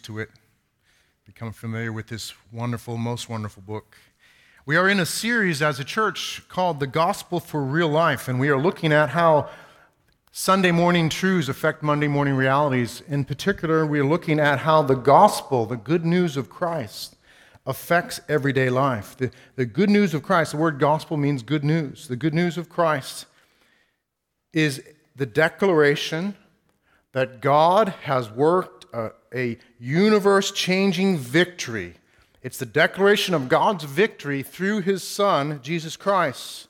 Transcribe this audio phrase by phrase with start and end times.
[0.00, 0.30] to it,
[1.24, 3.96] become familiar with this wonderful, most wonderful book.
[4.64, 8.38] We are in a series as a church called The Gospel for Real Life, and
[8.38, 9.48] we are looking at how
[10.32, 13.02] Sunday morning truths affect Monday morning realities.
[13.08, 17.16] In particular, we are looking at how the gospel, the good news of Christ,
[17.64, 19.16] affects everyday life.
[19.16, 22.06] The, the good news of Christ, the word gospel means good news.
[22.06, 23.24] The good news of Christ
[24.52, 24.82] is
[25.16, 26.36] the declaration
[27.12, 28.75] that God has worked
[29.34, 31.94] a, universe changing victory.
[32.42, 36.68] It's the declaration of God's victory through his Son, Jesus Christ.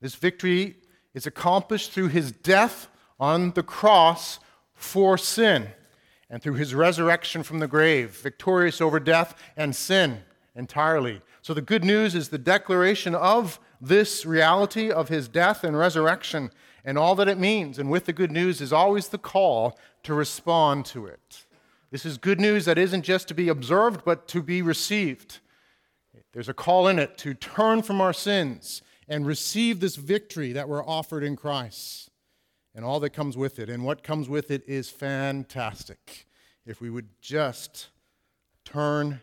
[0.00, 0.76] This victory
[1.14, 2.88] is accomplished through his death
[3.20, 4.38] on the cross
[4.74, 5.68] for sin
[6.30, 10.18] and through his resurrection from the grave, victorious over death and sin
[10.54, 11.20] entirely.
[11.42, 16.50] So the good news is the declaration of this reality of his death and resurrection
[16.84, 17.78] and all that it means.
[17.78, 21.46] And with the good news is always the call to respond to it.
[21.90, 25.40] This is good news that isn't just to be observed, but to be received.
[26.32, 30.68] There's a call in it to turn from our sins and receive this victory that
[30.68, 32.10] we're offered in Christ
[32.78, 33.68] and all that comes with it.
[33.68, 36.26] And what comes with it is fantastic.
[36.64, 37.88] If we would just
[38.64, 39.20] turn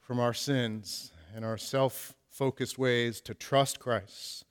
[0.00, 4.44] from our sins and our self focused ways to trust Christ,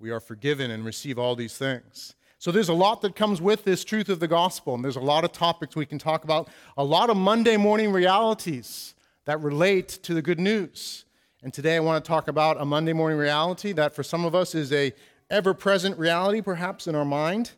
[0.00, 2.15] we are forgiven and receive all these things.
[2.38, 5.00] So there's a lot that comes with this truth of the gospel, and there's a
[5.00, 9.88] lot of topics we can talk about, a lot of Monday morning realities that relate
[9.88, 11.04] to the good news.
[11.42, 14.34] And today I want to talk about a Monday morning reality that for some of
[14.34, 14.92] us is a
[15.30, 17.52] ever present reality perhaps in our mind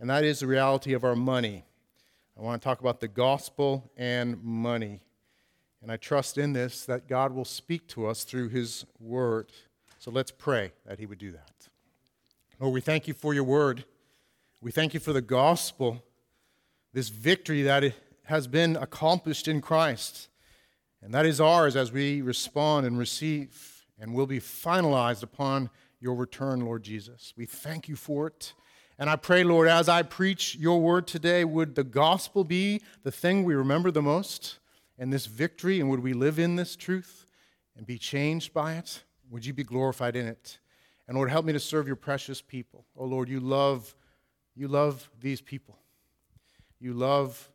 [0.00, 1.62] and that is the reality of our money.
[2.36, 5.02] I want to talk about the gospel and money.
[5.82, 9.52] And I trust in this that God will speak to us through his word.
[9.98, 11.68] So let's pray that he would do that.
[12.58, 13.84] Lord, we thank you for your word.
[14.62, 16.04] We thank you for the gospel,
[16.92, 17.94] this victory that
[18.24, 20.28] has been accomplished in Christ.
[21.00, 26.14] And that is ours as we respond and receive and will be finalized upon your
[26.14, 27.32] return, Lord Jesus.
[27.38, 28.52] We thank you for it.
[28.98, 33.10] And I pray, Lord, as I preach your word today, would the gospel be the
[33.10, 34.58] thing we remember the most
[34.98, 35.80] and this victory?
[35.80, 37.24] And would we live in this truth
[37.78, 39.04] and be changed by it?
[39.30, 40.58] Would you be glorified in it?
[41.08, 42.84] And Lord, help me to serve your precious people.
[42.94, 43.94] Oh Lord, you love,
[44.54, 45.78] you love these people.
[46.78, 47.50] You love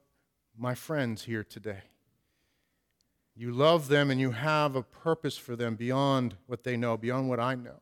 [0.58, 1.82] my friends here today.
[3.36, 7.28] You love them and you have a purpose for them beyond what they know, beyond
[7.28, 7.82] what I know.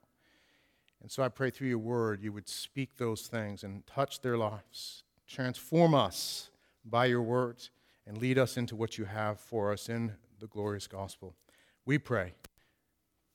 [1.01, 4.37] And so I pray through your word you would speak those things and touch their
[4.37, 5.03] lives.
[5.27, 6.49] Transform us
[6.83, 7.69] by your words
[8.07, 11.35] and lead us into what you have for us in the glorious gospel.
[11.85, 12.33] We pray,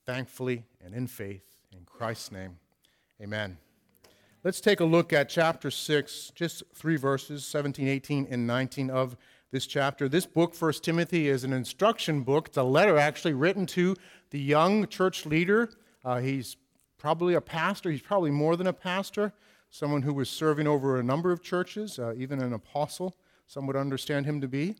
[0.05, 2.57] thankfully and in faith, in Christ's name.
[3.21, 3.68] Amen.
[4.41, 9.17] Let's take a look at chapter 6, just three verses, 17, 18, and 19 of
[9.51, 10.07] this chapter.
[10.07, 12.47] This book, First Timothy, is an instruction book.
[12.47, 13.97] It's a letter actually written to
[14.29, 15.69] the young church leader.
[16.05, 16.55] Uh, he's
[16.97, 17.91] probably a pastor.
[17.91, 19.33] He's probably more than a pastor,
[19.71, 23.75] someone who was serving over a number of churches, uh, even an apostle, some would
[23.75, 24.77] understand him to be.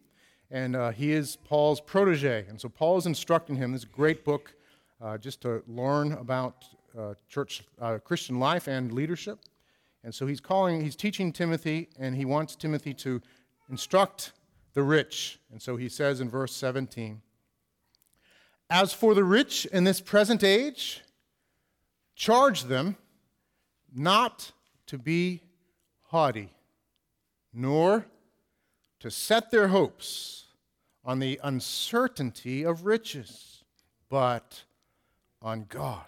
[0.50, 2.46] And uh, he is Paul's protege.
[2.48, 4.56] And so Paul is instructing him this great book
[5.02, 6.64] uh, just to learn about
[7.30, 9.40] church, uh, Christian life and leadership.
[10.04, 13.22] And so he's calling, he's teaching Timothy, and he wants Timothy to
[13.70, 14.34] instruct
[14.74, 15.40] the rich.
[15.52, 17.22] And so he says in verse 17,
[18.70, 21.02] As for the rich in this present age,
[22.16, 22.96] charge them
[23.94, 24.52] not
[24.88, 25.42] to be
[26.08, 26.50] haughty,
[27.54, 28.06] nor
[29.00, 30.46] to set their hopes
[31.04, 33.64] on the uncertainty of riches,
[34.10, 34.64] but
[35.42, 36.08] on God,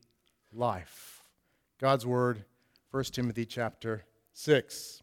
[0.53, 1.23] life.
[1.79, 2.43] God's word,
[2.91, 5.01] 1 Timothy chapter 6.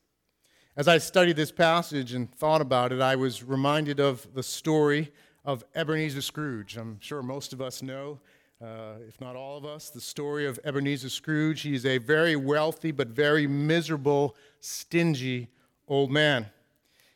[0.76, 5.10] As I studied this passage and thought about it, I was reminded of the story
[5.44, 6.76] of Ebenezer Scrooge.
[6.76, 8.20] I'm sure most of us know,
[8.62, 11.62] uh, if not all of us, the story of Ebenezer Scrooge.
[11.62, 15.48] He's a very wealthy but very miserable, stingy
[15.88, 16.46] old man.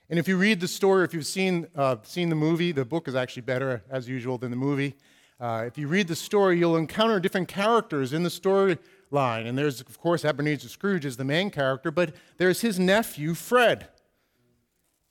[0.08, 3.08] And if you read the story, if you've seen, uh, seen the movie, the book
[3.08, 4.96] is actually better, as usual, than the movie.
[5.40, 9.46] Uh, if you read the story, you'll encounter different characters in the storyline.
[9.46, 13.88] And there's, of course, Ebenezer Scrooge is the main character, but there's his nephew, Fred.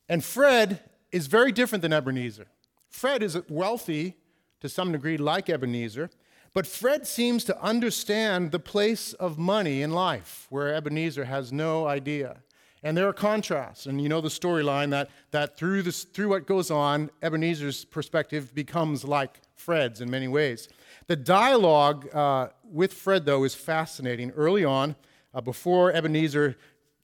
[0.07, 0.81] And Fred
[1.11, 2.47] is very different than Ebenezer.
[2.89, 4.17] Fred is wealthy
[4.61, 6.09] to some degree, like Ebenezer,
[6.53, 11.87] but Fred seems to understand the place of money in life, where Ebenezer has no
[11.87, 12.37] idea.
[12.83, 16.47] And there are contrasts, and you know the storyline that, that through, this, through what
[16.47, 20.67] goes on, Ebenezer's perspective becomes like Fred's in many ways.
[21.07, 24.31] The dialogue uh, with Fred, though, is fascinating.
[24.31, 24.95] Early on,
[25.33, 26.57] uh, before Ebenezer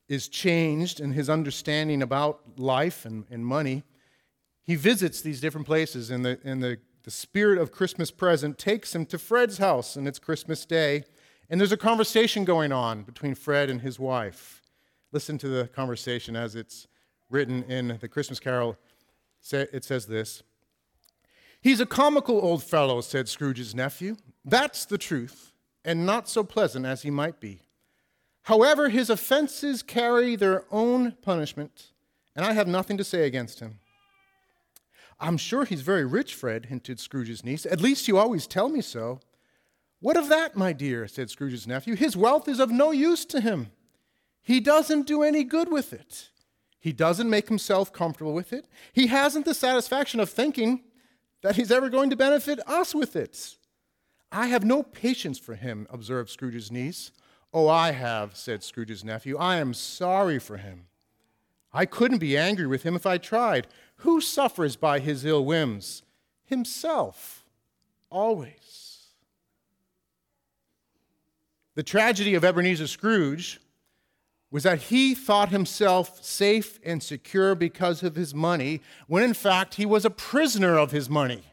[0.08, 3.84] is changed in his understanding about life and, and money,
[4.64, 8.94] he visits these different places, and the, and the, the spirit of Christmas present takes
[8.94, 11.04] him to Fred's house, and it's Christmas Day,
[11.50, 14.62] and there's a conversation going on between Fred and his wife.
[15.14, 16.88] Listen to the conversation as it's
[17.30, 18.78] written in the Christmas Carol.
[19.52, 20.44] It says this
[21.68, 24.16] He's a comical old fellow, said Scrooge's nephew.
[24.46, 25.52] That's the truth,
[25.84, 27.60] and not so pleasant as he might be.
[28.44, 31.88] However, his offenses carry their own punishment,
[32.38, 33.80] and I have nothing to say against him.
[35.20, 37.66] I'm sure he's very rich, Fred, hinted Scrooge's niece.
[37.66, 39.20] At least you always tell me so.
[40.00, 41.06] What of that, my dear?
[41.06, 41.98] said Scrooge's nephew.
[41.98, 43.72] His wealth is of no use to him.
[44.42, 46.30] He doesn't do any good with it.
[46.80, 48.70] He doesn't make himself comfortable with it.
[48.94, 50.84] He hasn't the satisfaction of thinking
[51.42, 53.56] that he's ever going to benefit us with it.
[54.32, 57.12] I have no patience for him, observed Scrooge's niece.
[57.54, 59.38] Oh, I have, said Scrooge's nephew.
[59.38, 60.88] I am sorry for him.
[61.74, 63.68] I couldn't be angry with him if I tried.
[63.98, 66.04] Who suffers by his ill whims?
[66.46, 67.46] Himself,
[68.10, 69.06] always.
[71.76, 73.60] The tragedy of Ebenezer Scrooge
[74.50, 79.76] was that he thought himself safe and secure because of his money, when in fact
[79.76, 81.44] he was a prisoner of his money.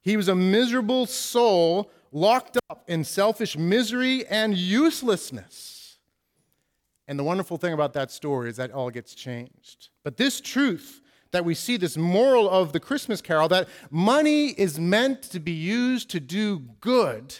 [0.00, 5.98] He was a miserable soul locked up in selfish misery and uselessness.
[7.08, 9.88] And the wonderful thing about that story is that all gets changed.
[10.04, 11.00] But this truth
[11.32, 15.52] that we see, this moral of the Christmas carol, that money is meant to be
[15.52, 17.34] used to do good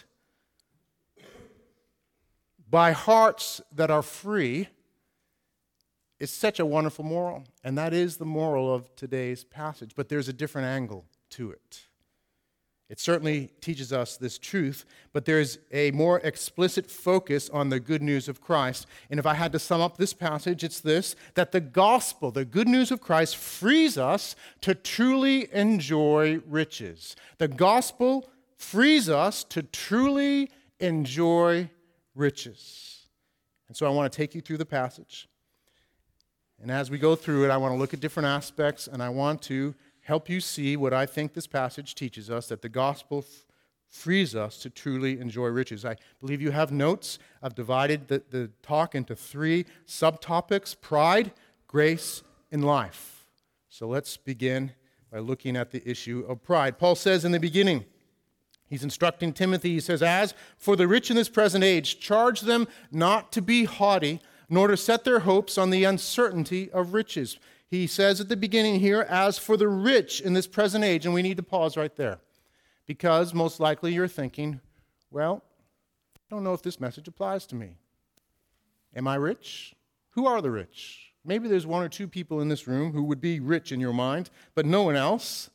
[2.69, 4.67] by hearts that are free
[6.19, 7.43] is such a wonderful moral.
[7.63, 9.91] And that is the moral of today's passage.
[9.95, 11.81] But there's a different angle to it.
[12.87, 18.03] It certainly teaches us this truth, but there's a more explicit focus on the good
[18.03, 18.85] news of Christ.
[19.09, 22.45] And if I had to sum up this passage, it's this that the gospel, the
[22.45, 27.15] good news of Christ, frees us to truly enjoy riches.
[27.39, 31.71] The gospel frees us to truly enjoy
[32.15, 33.07] riches.
[33.67, 35.27] And so I want to take you through the passage.
[36.61, 39.09] And as we go through it, I want to look at different aspects and I
[39.09, 43.19] want to help you see what I think this passage teaches us that the gospel
[43.19, 43.45] f-
[43.89, 45.83] frees us to truly enjoy riches.
[45.83, 47.19] I believe you have notes.
[47.41, 51.33] I've divided the, the talk into three subtopics pride,
[51.67, 53.25] grace, and life.
[53.67, 54.71] So let's begin
[55.11, 56.77] by looking at the issue of pride.
[56.77, 57.85] Paul says in the beginning,
[58.67, 59.73] He's instructing Timothy.
[59.73, 63.65] He says, As for the rich in this present age, charge them not to be
[63.65, 67.37] haughty, nor to set their hopes on the uncertainty of riches.
[67.67, 71.13] He says at the beginning here, As for the rich in this present age, and
[71.13, 72.19] we need to pause right there,
[72.85, 74.61] because most likely you're thinking,
[75.11, 75.43] Well,
[76.15, 77.77] I don't know if this message applies to me.
[78.95, 79.75] Am I rich?
[80.11, 81.13] Who are the rich?
[81.23, 83.93] Maybe there's one or two people in this room who would be rich in your
[83.93, 85.49] mind, but no one else.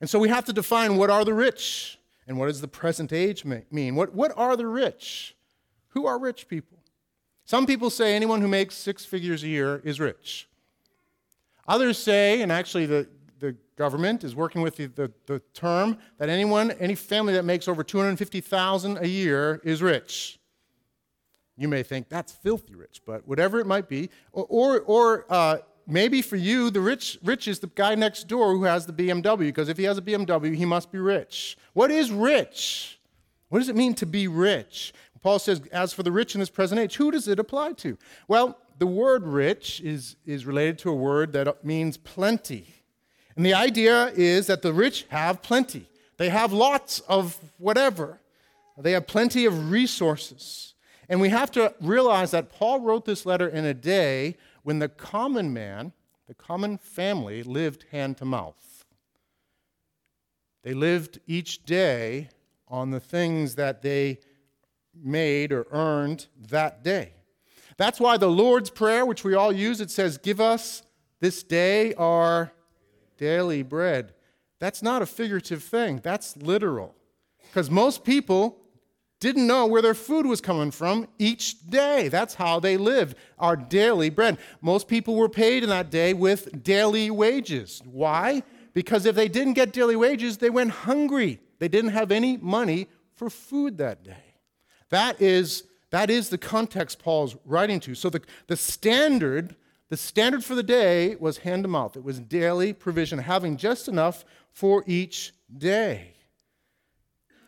[0.00, 1.98] And so we have to define what are the rich.
[2.26, 3.94] And what does the present age mean?
[3.94, 5.36] What, what are the rich?
[5.90, 6.78] Who are rich people?
[7.44, 10.48] Some people say anyone who makes six figures a year is rich.
[11.68, 16.28] Others say, and actually the, the government is working with the, the, the term, that
[16.28, 20.40] anyone, any family that makes over 250000 a year is rich.
[21.56, 24.10] You may think that's filthy rich, but whatever it might be.
[24.32, 28.64] Or, or, uh, maybe for you, the rich, rich is the guy next door who
[28.64, 31.56] has the BMW, because if he has a BMW, he must be rich.
[31.72, 32.98] What is rich?
[33.48, 34.92] What does it mean to be rich?
[35.22, 37.98] Paul says, as for the rich in this present age, who does it apply to?
[38.28, 42.74] Well, the word rich is, is related to a word that means plenty.
[43.34, 45.88] And the idea is that the rich have plenty.
[46.16, 48.20] They have lots of whatever.
[48.78, 50.74] They have plenty of resources.
[51.08, 54.36] And we have to realize that Paul wrote this letter in a day
[54.66, 55.92] when the common man,
[56.26, 58.84] the common family, lived hand to mouth.
[60.64, 62.30] They lived each day
[62.66, 64.18] on the things that they
[64.92, 67.12] made or earned that day.
[67.76, 70.82] That's why the Lord's Prayer, which we all use, it says, Give us
[71.20, 72.50] this day our
[73.18, 74.14] daily bread.
[74.58, 76.96] That's not a figurative thing, that's literal.
[77.38, 78.58] Because most people
[79.20, 82.08] didn't know where their food was coming from each day.
[82.08, 84.38] That's how they lived, our daily bread.
[84.60, 87.82] Most people were paid in that day with daily wages.
[87.84, 88.42] Why?
[88.74, 91.40] Because if they didn't get daily wages, they went hungry.
[91.58, 94.34] They didn't have any money for food that day.
[94.90, 97.94] That is, that is the context Paul's writing to.
[97.94, 99.56] So the, the standard,
[99.88, 101.96] the standard for the day was hand to mouth.
[101.96, 106.15] It was daily provision, having just enough for each day.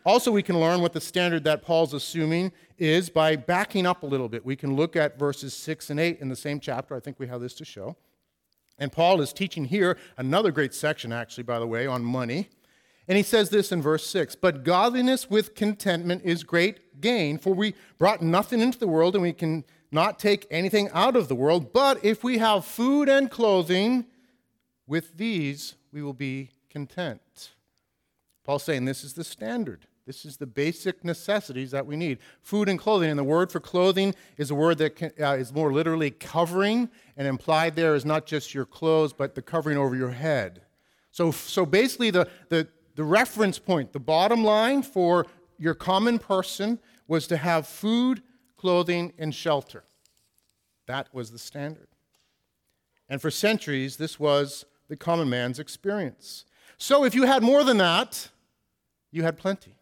[0.09, 4.07] Also, we can learn what the standard that Paul's assuming is by backing up a
[4.07, 4.43] little bit.
[4.43, 6.97] We can look at verses 6 and 8 in the same chapter.
[6.97, 7.95] I think we have this to show.
[8.79, 12.49] And Paul is teaching here another great section, actually, by the way, on money.
[13.07, 17.53] And he says this in verse 6 But godliness with contentment is great gain, for
[17.53, 19.63] we brought nothing into the world, and we can
[19.93, 21.75] not take anything out of the world.
[21.75, 24.07] But if we have food and clothing,
[24.87, 27.51] with these we will be content.
[28.43, 29.87] Paul's saying this is the standard.
[30.09, 33.11] This is the basic necessities that we need food and clothing.
[33.11, 36.89] And the word for clothing is a word that can, uh, is more literally covering,
[37.15, 40.63] and implied there is not just your clothes, but the covering over your head.
[41.11, 45.27] So, so basically, the, the, the reference point, the bottom line for
[45.59, 48.23] your common person was to have food,
[48.57, 49.85] clothing, and shelter.
[50.87, 51.89] That was the standard.
[53.11, 56.47] And for centuries, this was the common man's experience.
[56.79, 58.31] So if you had more than that,
[59.11, 59.78] you had plenty.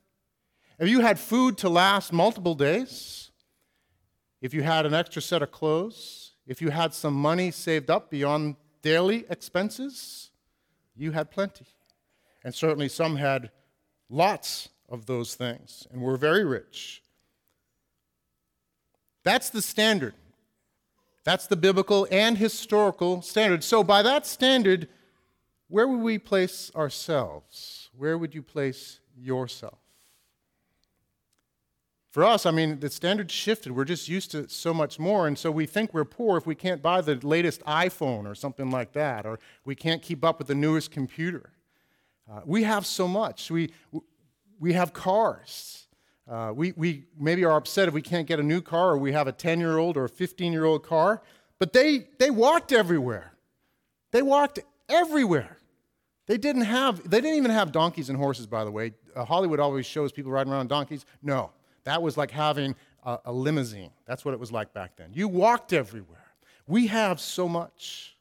[0.78, 3.30] If you had food to last multiple days,
[4.42, 8.10] if you had an extra set of clothes, if you had some money saved up
[8.10, 10.30] beyond daily expenses,
[10.94, 11.66] you had plenty.
[12.44, 13.50] And certainly some had
[14.10, 17.02] lots of those things and were very rich.
[19.24, 20.14] That's the standard.
[21.24, 23.64] That's the biblical and historical standard.
[23.64, 24.88] So, by that standard,
[25.68, 27.90] where would we place ourselves?
[27.96, 29.78] Where would you place yourself?
[32.16, 33.72] For us, I mean, the standard shifted.
[33.72, 36.54] We're just used to so much more, and so we think we're poor if we
[36.54, 40.48] can't buy the latest iPhone or something like that, or we can't keep up with
[40.48, 41.50] the newest computer.
[42.26, 43.50] Uh, we have so much.
[43.50, 43.70] We,
[44.58, 45.88] we have cars.
[46.26, 49.12] Uh, we, we maybe are upset if we can't get a new car, or we
[49.12, 51.20] have a 10 year old or a 15 year old car,
[51.58, 53.34] but they, they walked everywhere.
[54.12, 55.58] They walked everywhere.
[56.28, 58.94] They didn't have, they didn't even have donkeys and horses, by the way.
[59.14, 61.04] Uh, Hollywood always shows people riding around on donkeys.
[61.22, 61.50] No,
[61.86, 62.74] that was like having
[63.04, 63.90] a, a limousine.
[64.06, 65.10] That's what it was like back then.
[65.14, 66.26] You walked everywhere.
[66.66, 68.16] We have so much.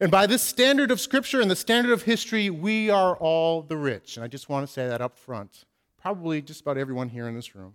[0.00, 3.76] And by this standard of Scripture and the standard of history, we are all the
[3.76, 4.16] rich.
[4.16, 5.64] And I just want to say that up front.
[6.00, 7.74] Probably just about everyone here in this room.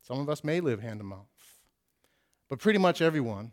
[0.00, 1.26] Some of us may live hand to mouth.
[2.48, 3.52] But pretty much everyone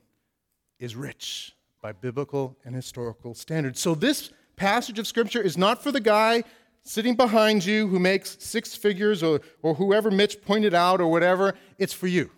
[0.80, 3.80] is rich by biblical and historical standards.
[3.82, 6.44] So this passage of Scripture is not for the guy
[6.84, 11.54] sitting behind you who makes six figures or, or whoever Mitch pointed out or whatever,
[11.78, 12.30] it's for you.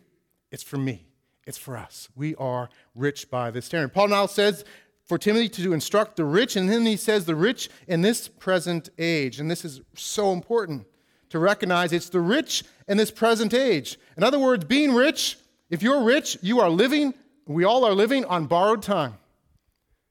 [0.51, 1.05] It's for me.
[1.45, 2.09] It's for us.
[2.15, 3.93] We are rich by this standard.
[3.93, 4.63] Paul now says
[5.05, 8.89] for Timothy to instruct the rich, and then he says the rich in this present
[8.97, 9.39] age.
[9.39, 10.87] And this is so important
[11.29, 13.99] to recognize it's the rich in this present age.
[14.17, 15.37] In other words, being rich,
[15.69, 17.13] if you're rich, you are living,
[17.45, 19.15] we all are living on borrowed time.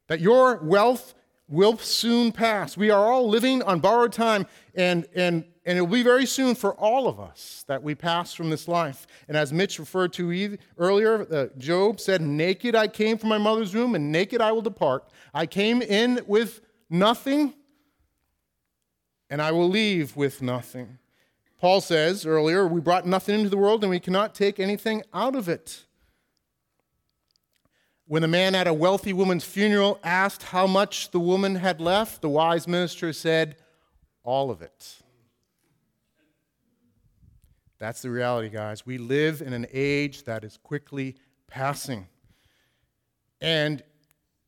[0.08, 1.14] That your wealth
[1.48, 2.76] will soon pass.
[2.76, 6.54] We are all living on borrowed time, and, and, and it will be very soon
[6.54, 9.06] for all of us that we pass from this life.
[9.28, 13.74] And as Mitch referred to earlier, uh, Job said, Naked I came from my mother's
[13.74, 15.08] womb, and naked I will depart.
[15.32, 17.54] I came in with nothing,
[19.28, 20.98] and I will leave with nothing.
[21.60, 25.36] Paul says earlier, We brought nothing into the world, and we cannot take anything out
[25.36, 25.84] of it.
[28.06, 32.20] When the man at a wealthy woman's funeral asked how much the woman had left,
[32.20, 33.56] the wise minister said,
[34.22, 34.98] All of it.
[37.78, 38.86] That's the reality, guys.
[38.86, 41.16] We live in an age that is quickly
[41.48, 42.06] passing.
[43.40, 43.82] And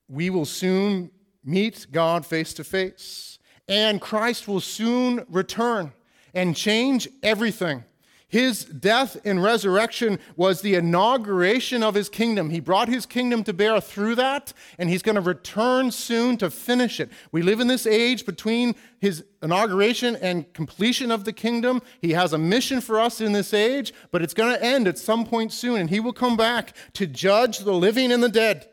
[0.08, 1.10] we will soon
[1.44, 3.38] meet God face to face.
[3.68, 5.92] And Christ will soon return
[6.34, 7.84] and change everything.
[8.28, 12.50] His death and resurrection was the inauguration of his kingdom.
[12.50, 16.50] He brought his kingdom to bear through that, and he's going to return soon to
[16.50, 17.10] finish it.
[17.30, 21.82] We live in this age between his inauguration and completion of the kingdom.
[22.00, 24.98] He has a mission for us in this age, but it's going to end at
[24.98, 28.68] some point soon, and he will come back to judge the living and the dead.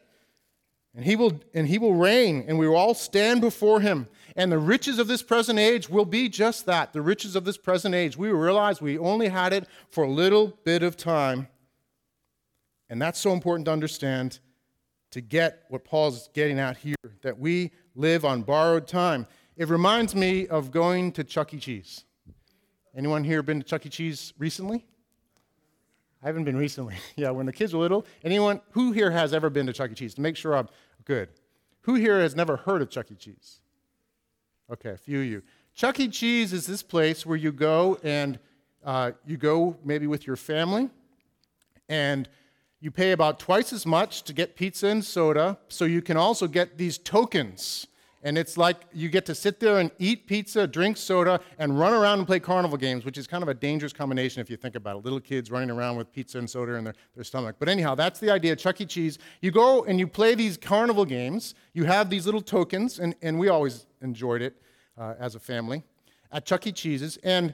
[0.95, 4.07] And he will, and he will reign, and we will all stand before him.
[4.35, 7.57] And the riches of this present age will be just that the riches of this
[7.57, 8.17] present age.
[8.17, 11.47] We realize we only had it for a little bit of time.
[12.89, 14.39] And that's so important to understand
[15.11, 19.27] to get what Paul's getting at here that we live on borrowed time.
[19.55, 21.59] It reminds me of going to Chuck E.
[21.59, 22.03] Cheese.
[22.95, 23.89] Anyone here been to Chuck E.
[23.89, 24.85] Cheese recently?
[26.23, 26.95] I haven't been recently.
[27.15, 28.07] yeah, when the kids were little.
[28.23, 29.93] Anyone who here has ever been to Chuck E.
[29.93, 30.15] Cheese?
[30.15, 30.69] To make sure I'm
[31.05, 31.29] good.
[31.81, 33.15] Who here has never heard of Chuck E.
[33.15, 33.59] Cheese?
[34.73, 35.43] Okay, a few of you.
[35.75, 36.07] Chuck E.
[36.07, 38.39] Cheese is this place where you go and
[38.83, 40.89] uh, you go maybe with your family,
[41.89, 42.27] and
[42.79, 46.47] you pay about twice as much to get pizza and soda, so you can also
[46.47, 47.85] get these tokens
[48.23, 51.93] and it's like you get to sit there and eat pizza, drink soda, and run
[51.93, 54.75] around and play carnival games, which is kind of a dangerous combination if you think
[54.75, 55.03] about it.
[55.03, 57.57] Little kids running around with pizza and soda in their, their stomach.
[57.59, 58.55] But anyhow, that's the idea.
[58.55, 58.85] Chuck E.
[58.85, 59.19] Cheese.
[59.41, 61.53] You go and you play these carnival games.
[61.73, 64.55] You have these little tokens, and, and we always enjoyed it
[64.97, 65.83] uh, as a family
[66.31, 66.71] at Chuck E.
[66.71, 67.17] Cheese's.
[67.23, 67.53] And,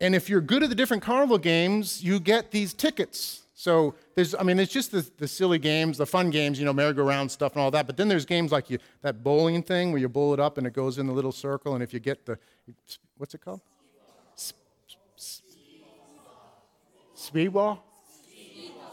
[0.00, 4.34] and if you're good at the different carnival games, you get these tickets so there's,
[4.34, 7.52] I mean, it's just the, the silly games, the fun games, you know, merry-go-round stuff
[7.52, 7.86] and all that.
[7.86, 10.66] But then there's games like you, that bowling thing where you bowl it up and
[10.66, 12.38] it goes in the little circle, and if you get the,
[13.18, 13.60] what's it called?
[17.14, 17.84] Speed ball?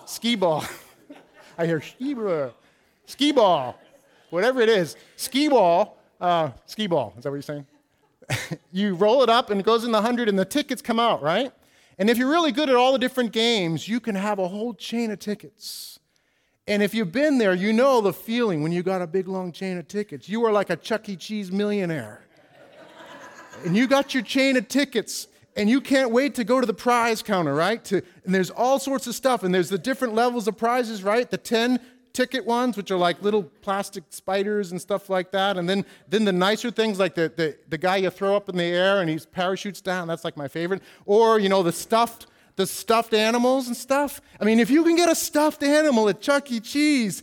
[0.05, 0.65] Ski ball.
[1.57, 2.53] I hear ski ball.
[3.05, 3.79] Ski ball.
[4.31, 4.97] Whatever it is.
[5.15, 5.97] Ski ball.
[6.19, 7.13] Uh, ski ball.
[7.17, 7.65] Is that what you're saying?
[8.71, 11.21] you roll it up and it goes in the hundred and the tickets come out,
[11.21, 11.51] right?
[11.97, 14.73] And if you're really good at all the different games, you can have a whole
[14.73, 15.99] chain of tickets.
[16.67, 19.51] And if you've been there, you know the feeling when you got a big long
[19.51, 20.27] chain of tickets.
[20.27, 21.15] You are like a Chuck E.
[21.15, 22.25] Cheese millionaire.
[23.65, 26.73] and you got your chain of tickets, and you can't wait to go to the
[26.73, 27.83] prize counter, right?
[27.85, 31.29] To, and there's all sorts of stuff, and there's the different levels of prizes, right?
[31.29, 31.79] The 10
[32.17, 35.55] ticket ones, which are like little plastic spiders and stuff like that.
[35.55, 38.57] And then, then the nicer things, like the, the, the guy you throw up in
[38.57, 40.81] the air and he parachutes down, that's like my favorite.
[41.05, 44.19] Or, you know, the stuffed, the stuffed animals and stuff.
[44.41, 46.59] I mean, if you can get a stuffed animal at Chuck E.
[46.59, 47.21] Cheese,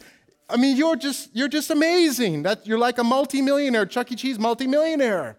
[0.48, 2.44] I mean, you're just, you're just amazing.
[2.44, 4.14] That, you're like a multimillionaire, Chuck E.
[4.14, 5.36] Cheese multimillionaire.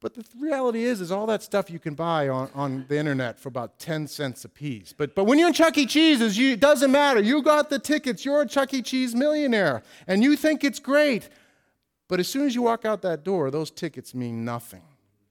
[0.00, 3.38] But the reality is, is all that stuff you can buy on, on the internet
[3.40, 4.92] for about 10 cents a piece.
[4.92, 5.86] But, but when you're in Chuck E.
[5.86, 7.20] Cheese's, you, it doesn't matter.
[7.20, 8.24] You got the tickets.
[8.24, 8.80] You're a Chuck E.
[8.80, 9.82] Cheese millionaire.
[10.06, 11.28] And you think it's great.
[12.06, 14.82] But as soon as you walk out that door, those tickets mean nothing.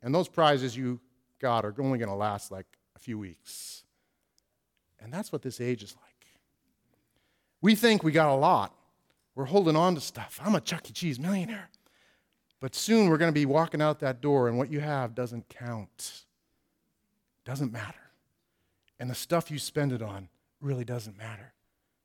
[0.04, 1.00] And those prizes you
[1.40, 3.84] got are only going to last like a few weeks.
[5.00, 6.28] And that's what this age is like.
[7.62, 8.76] We think we got a lot.
[9.34, 10.42] We're holding on to stuff.
[10.44, 10.94] I'm a Chuck E.
[10.94, 11.70] Cheese millionaire.
[12.60, 15.50] But soon we're going to be walking out that door, and what you have doesn't
[15.50, 16.24] count.
[17.46, 18.12] Doesn't matter.
[19.00, 21.54] And the stuff you spend it on really doesn't matter,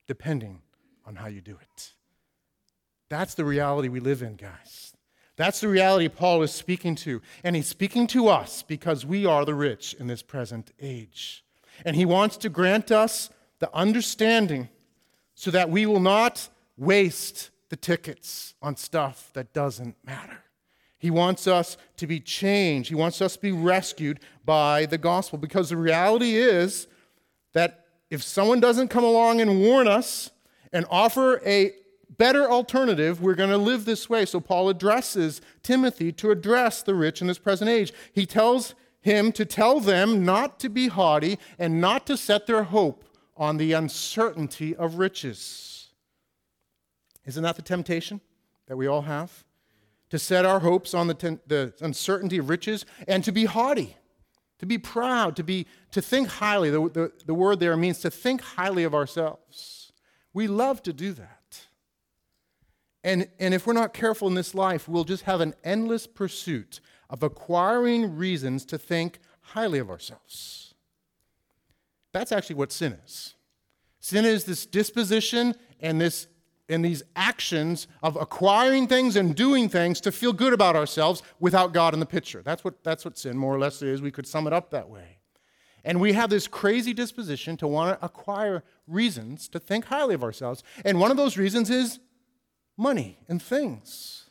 [0.06, 0.60] depending
[1.06, 1.92] on how you do it.
[3.08, 4.92] That's the reality we live in, guys.
[5.36, 7.22] That's the reality Paul is speaking to.
[7.42, 11.44] And he's speaking to us because we are the rich in this present age.
[11.84, 14.68] And he wants to grant us the understanding
[15.34, 20.41] so that we will not waste the tickets on stuff that doesn't matter.
[21.02, 22.88] He wants us to be changed.
[22.88, 26.86] He wants us to be rescued by the gospel because the reality is
[27.52, 30.30] that if someone doesn't come along and warn us
[30.72, 31.72] and offer a
[32.16, 34.24] better alternative, we're going to live this way.
[34.24, 37.92] So Paul addresses Timothy to address the rich in this present age.
[38.12, 42.62] He tells him to tell them not to be haughty and not to set their
[42.64, 43.04] hope
[43.36, 45.72] on the uncertainty of riches
[47.24, 48.20] isn't that the temptation
[48.66, 49.44] that we all have?
[50.12, 53.96] To set our hopes on the, ten- the uncertainty of riches and to be haughty,
[54.58, 56.68] to be proud, to, be, to think highly.
[56.68, 59.90] The, the, the word there means to think highly of ourselves.
[60.34, 61.66] We love to do that.
[63.02, 66.80] And, and if we're not careful in this life, we'll just have an endless pursuit
[67.08, 70.74] of acquiring reasons to think highly of ourselves.
[72.12, 73.34] That's actually what sin is.
[73.98, 76.26] Sin is this disposition and this
[76.72, 81.72] in these actions of acquiring things and doing things to feel good about ourselves without
[81.72, 82.42] God in the picture.
[82.42, 84.02] That's what, that's what sin more or less is.
[84.02, 85.18] We could sum it up that way.
[85.84, 90.22] And we have this crazy disposition to want to acquire reasons to think highly of
[90.22, 90.62] ourselves.
[90.84, 91.98] And one of those reasons is
[92.76, 94.30] money and things.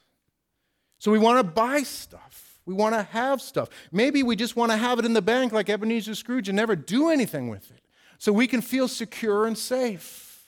[0.98, 2.60] So we want to buy stuff.
[2.66, 3.70] We want to have stuff.
[3.92, 6.76] Maybe we just want to have it in the bank like Ebenezer Scrooge and never
[6.76, 7.82] do anything with it
[8.18, 10.48] so we can feel secure and safe.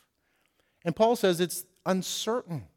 [0.86, 2.68] And Paul says it's uncertain.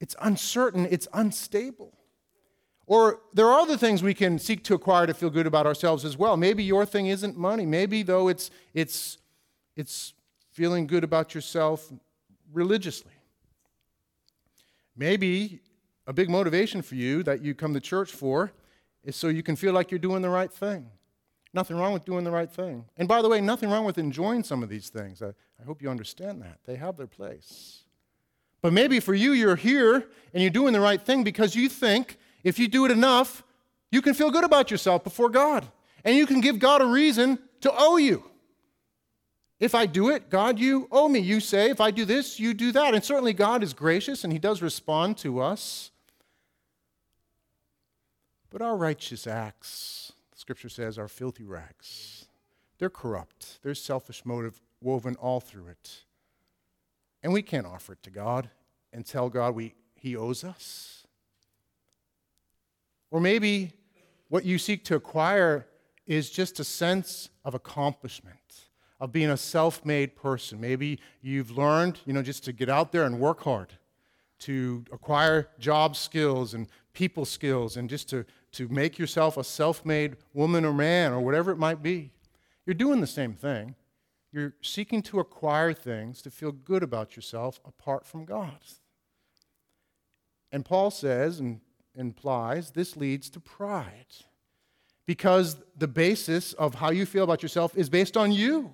[0.00, 1.92] It's uncertain, it's unstable.
[2.86, 6.04] Or there are other things we can seek to acquire to feel good about ourselves
[6.04, 6.36] as well.
[6.36, 7.64] Maybe your thing isn't money.
[7.64, 9.18] Maybe though it's it's
[9.76, 10.14] it's
[10.50, 11.90] feeling good about yourself
[12.52, 13.12] religiously.
[14.96, 15.60] Maybe
[16.06, 18.52] a big motivation for you that you come to church for
[19.04, 20.90] is so you can feel like you're doing the right thing.
[21.54, 22.86] Nothing wrong with doing the right thing.
[22.96, 25.22] And by the way, nothing wrong with enjoying some of these things.
[25.22, 26.58] I, I hope you understand that.
[26.66, 27.81] They have their place.
[28.62, 32.16] But maybe for you, you're here and you're doing the right thing because you think
[32.44, 33.42] if you do it enough,
[33.90, 35.66] you can feel good about yourself before God.
[36.04, 38.24] And you can give God a reason to owe you.
[39.60, 41.20] If I do it, God, you owe me.
[41.20, 42.94] You say, if I do this, you do that.
[42.94, 45.90] And certainly God is gracious and He does respond to us.
[48.50, 52.26] But our righteous acts, the scripture says, are filthy rags.
[52.78, 53.60] They're corrupt.
[53.62, 56.02] There's selfish motive woven all through it.
[57.22, 58.50] And we can't offer it to God
[58.92, 61.06] and tell God we, He owes us.
[63.10, 63.72] Or maybe
[64.28, 65.66] what you seek to acquire
[66.06, 68.36] is just a sense of accomplishment,
[68.98, 70.60] of being a self made person.
[70.60, 73.72] Maybe you've learned, you know, just to get out there and work hard,
[74.40, 79.84] to acquire job skills and people skills, and just to, to make yourself a self
[79.84, 82.10] made woman or man or whatever it might be.
[82.66, 83.74] You're doing the same thing.
[84.32, 88.58] You're seeking to acquire things to feel good about yourself apart from God.
[90.50, 91.60] And Paul says and
[91.94, 94.06] implies this leads to pride
[95.06, 98.72] because the basis of how you feel about yourself is based on you.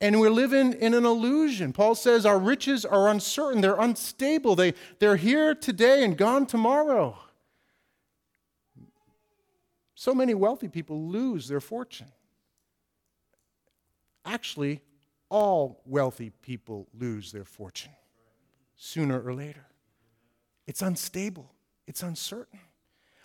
[0.00, 1.72] And we're living in an illusion.
[1.72, 7.16] Paul says our riches are uncertain, they're unstable, they, they're here today and gone tomorrow.
[9.94, 12.08] So many wealthy people lose their fortune.
[14.24, 14.80] Actually,
[15.28, 17.92] all wealthy people lose their fortune
[18.76, 19.66] sooner or later.
[20.66, 21.52] It's unstable,
[21.86, 22.60] it's uncertain.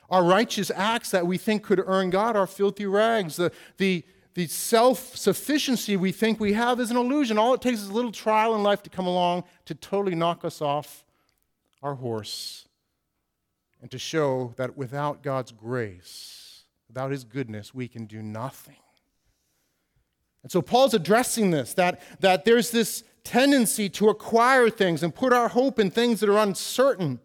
[0.10, 3.36] Our righteous acts that we think could earn God are filthy rags.
[3.36, 7.38] The, the, the self sufficiency we think we have is an illusion.
[7.38, 10.44] All it takes is a little trial in life to come along to totally knock
[10.44, 11.06] us off
[11.84, 12.68] our horse
[13.82, 18.78] and to show that without God's grace, without His goodness, we can do nothing.
[20.44, 25.34] And so Paul's addressing this that, that there's this tendency to acquire things and put
[25.34, 27.20] our hope in things that are uncertain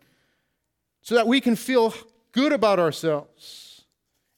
[1.03, 1.95] so that we can feel
[2.33, 3.85] good about ourselves.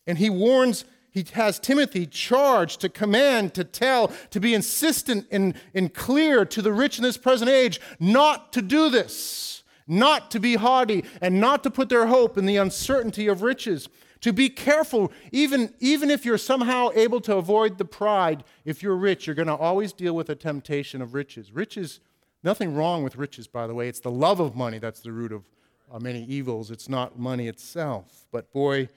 [0.06, 5.54] And he warns, he has Timothy charged to command, to tell, to be insistent and,
[5.74, 10.40] and clear to the rich in this present age not to do this, not to
[10.40, 13.88] be haughty, and not to put their hope in the uncertainty of riches
[14.20, 18.96] to be careful, even, even if you're somehow able to avoid the pride, if you're
[18.96, 21.52] rich, you're going to always deal with the temptation of riches.
[21.52, 22.00] Riches,
[22.42, 23.88] nothing wrong with riches, by the way.
[23.88, 25.44] It's the love of money that's the root of
[25.90, 26.70] uh, many evils.
[26.70, 28.26] It's not money itself.
[28.32, 28.88] But boy,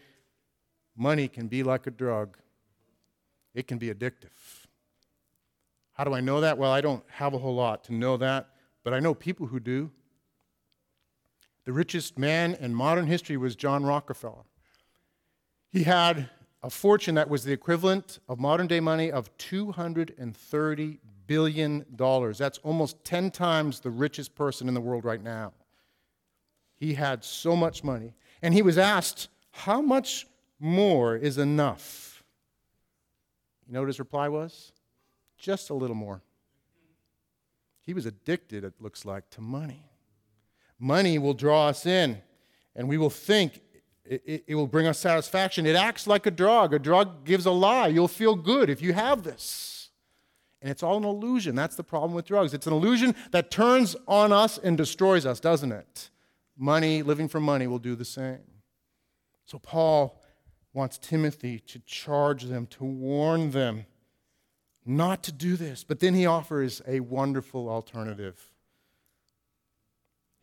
[0.95, 2.37] money can be like a drug,
[3.53, 4.67] it can be addictive.
[5.93, 6.57] How do I know that?
[6.57, 8.47] Well, I don't have a whole lot to know that,
[8.85, 9.91] but I know people who do.
[11.65, 14.45] The richest man in modern history was John Rockefeller.
[15.71, 16.29] He had
[16.63, 21.85] a fortune that was the equivalent of modern day money of $230 billion.
[21.97, 25.53] That's almost 10 times the richest person in the world right now.
[26.75, 28.13] He had so much money.
[28.41, 30.27] And he was asked, How much
[30.59, 32.23] more is enough?
[33.67, 34.71] You know what his reply was?
[35.37, 36.21] Just a little more.
[37.85, 39.91] He was addicted, it looks like, to money.
[40.79, 42.21] Money will draw us in,
[42.75, 43.61] and we will think
[44.09, 45.67] it, it, will bring us satisfaction.
[45.67, 46.73] It acts like a drug.
[46.73, 47.87] A drug gives a lie.
[47.87, 49.91] You'll feel good if you have this.
[50.61, 51.53] And it's all an illusion.
[51.55, 52.53] That's the problem with drugs.
[52.55, 56.09] It's an illusion that turns on us and destroys us, doesn't it?
[56.57, 58.39] Money, living for money, will do the same.
[59.45, 60.19] So Paul
[60.73, 63.85] wants Timothy to charge them, to warn them
[64.85, 65.83] not to do this.
[65.83, 68.51] But then he offers a wonderful alternative.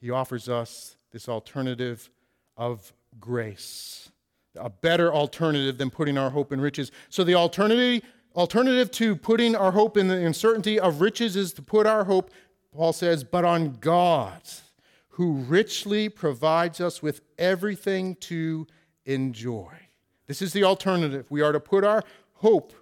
[0.01, 2.11] He offers us this alternative
[2.57, 4.11] of grace.
[4.59, 6.91] A better alternative than putting our hope in riches.
[7.11, 8.03] So the alternative,
[8.35, 12.31] alternative to putting our hope in the uncertainty of riches is to put our hope,
[12.73, 14.41] Paul says, but on God,
[15.11, 18.67] who richly provides us with everything to
[19.05, 19.73] enjoy.
[20.27, 21.27] This is the alternative.
[21.31, 22.03] We are to put our
[22.35, 22.73] hope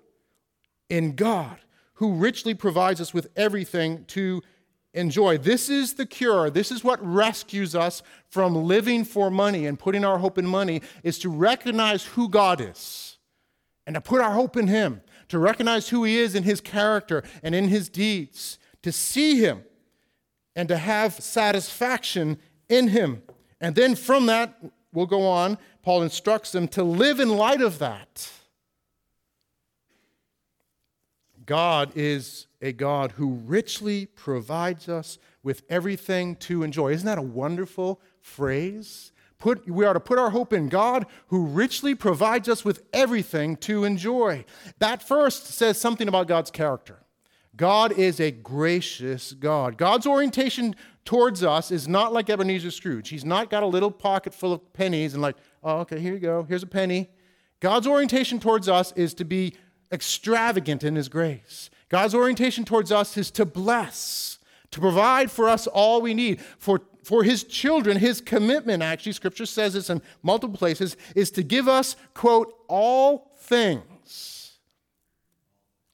[0.89, 1.59] in God,
[1.95, 4.49] who richly provides us with everything to enjoy.
[4.95, 6.51] This is the cure.
[6.51, 10.83] This is what rescues us from living for money and putting our hope in money
[11.03, 13.19] is to recognize who God is
[13.87, 17.23] and to put our hope in him, to recognize who he is in his character
[17.43, 19.65] and in his deeds, to see him
[20.55, 23.23] and to have satisfaction in him.
[23.61, 24.57] And then from that,
[24.93, 25.59] we'll go on.
[25.83, 28.31] Paul instructs them to live in light of that.
[31.47, 36.93] God is a God who richly provides us with everything to enjoy.
[36.93, 39.13] Isn't that a wonderful phrase?
[39.39, 43.57] Put, we are to put our hope in God who richly provides us with everything
[43.59, 44.45] to enjoy.
[44.79, 47.01] That first says something about God's character.
[47.57, 49.77] God is a gracious God.
[49.77, 53.11] God's orientation towards us is not like Ebenezer Scrooge.
[53.11, 56.21] He's not got a little pocket full of pennies and, like, oh, okay, here you
[56.21, 57.11] go, here's a penny.
[57.61, 59.55] God's orientation towards us is to be
[59.95, 61.71] extravagant in His grace.
[61.89, 64.39] God's orientation towards us is to bless,
[64.73, 66.41] to provide for us all we need.
[66.59, 71.43] For, for His children, His commitment, actually, Scripture says this in multiple places, is to
[71.43, 74.59] give us, quote, all things.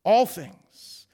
[0.02, 1.06] All things.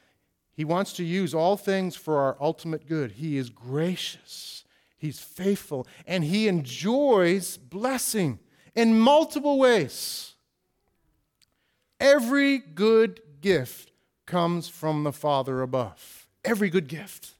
[0.52, 3.12] He wants to use all things for our ultimate good.
[3.12, 4.64] He is gracious,
[4.96, 8.38] He's faithful, and He enjoys blessing
[8.74, 10.35] in multiple ways.
[12.00, 13.92] Every good gift
[14.26, 16.26] comes from the Father above.
[16.44, 17.32] Every good gift.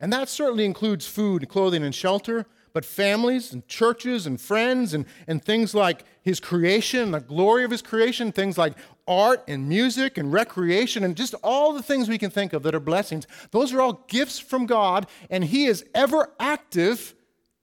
[0.00, 4.94] And that certainly includes food, and clothing, and shelter, but families and churches and friends
[4.94, 8.74] and, and things like His creation, the glory of His creation, things like
[9.06, 12.74] art and music and recreation and just all the things we can think of that
[12.74, 13.26] are blessings.
[13.50, 17.14] Those are all gifts from God, and He is ever active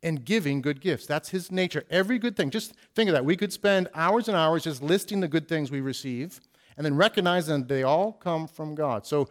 [0.02, 1.06] in giving good gifts.
[1.06, 1.84] That's His nature.
[1.90, 2.50] Every good thing.
[2.50, 3.26] Just think of that.
[3.26, 6.40] We could spend hours and hours just listing the good things we receive
[6.78, 9.06] and then recognizing that they all come from God.
[9.06, 9.30] So,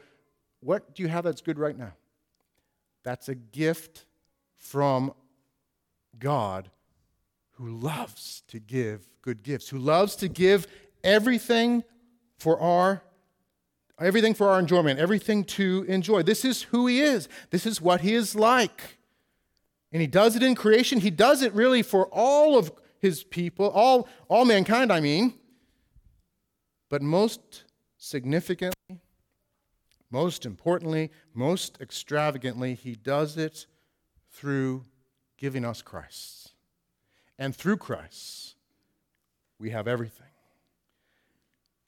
[0.60, 1.92] what do you have that's good right now?
[3.04, 4.04] That's a gift
[4.56, 5.14] from
[6.18, 6.70] God
[7.52, 10.66] who loves to give good gifts, who loves to give
[11.02, 11.84] everything
[12.38, 13.02] for our
[14.00, 16.22] everything for our enjoyment, everything to enjoy.
[16.22, 17.28] This is who he is.
[17.50, 18.97] This is what he is like.
[19.92, 21.00] And he does it in creation.
[21.00, 25.34] He does it really for all of his people, all, all mankind, I mean.
[26.90, 27.64] But most
[27.96, 29.00] significantly,
[30.10, 33.66] most importantly, most extravagantly, he does it
[34.30, 34.84] through
[35.36, 36.52] giving us Christ.
[37.38, 38.56] And through Christ,
[39.58, 40.26] we have everything.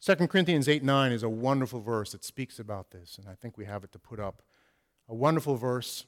[0.00, 3.58] 2 Corinthians 8 9 is a wonderful verse that speaks about this, and I think
[3.58, 4.42] we have it to put up.
[5.08, 6.06] A wonderful verse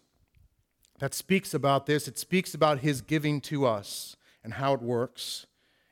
[1.03, 2.07] that speaks about this.
[2.07, 5.47] It speaks about his giving to us and how it works.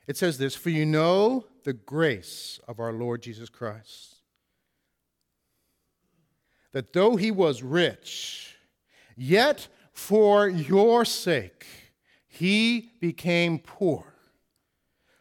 [0.07, 4.15] It says this For you know the grace of our Lord Jesus Christ,
[6.71, 8.55] that though he was rich,
[9.17, 11.65] yet for your sake
[12.25, 14.13] he became poor,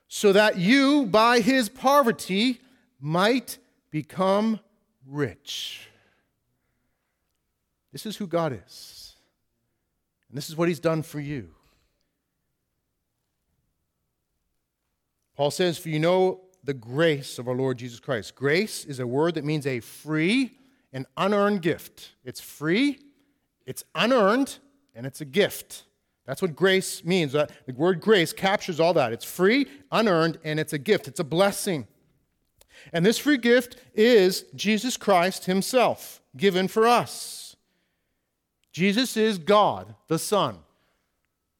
[0.06, 2.60] so that you, by his poverty,
[3.00, 3.58] might
[3.90, 4.60] become
[5.04, 5.88] rich.
[7.90, 8.99] This is who God is.
[10.30, 11.50] And this is what he's done for you.
[15.36, 18.34] Paul says, For you know the grace of our Lord Jesus Christ.
[18.34, 20.52] Grace is a word that means a free
[20.92, 22.12] and unearned gift.
[22.24, 22.98] It's free,
[23.66, 24.58] it's unearned,
[24.94, 25.84] and it's a gift.
[26.26, 27.32] That's what grace means.
[27.32, 29.12] The word grace captures all that.
[29.12, 31.08] It's free, unearned, and it's a gift.
[31.08, 31.88] It's a blessing.
[32.92, 37.39] And this free gift is Jesus Christ Himself, given for us.
[38.72, 40.58] Jesus is God, the Son.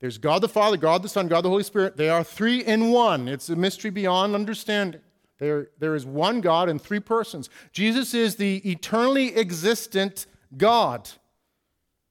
[0.01, 1.97] There's God the Father, God the Son, God the Holy Spirit.
[1.97, 3.29] They are three in one.
[3.29, 5.03] It's a mystery beyond understanding.
[5.39, 7.51] There, there is one God in three persons.
[7.73, 11.09] Jesus is the eternally existent God.